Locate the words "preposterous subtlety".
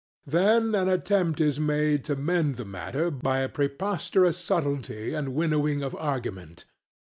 3.47-5.13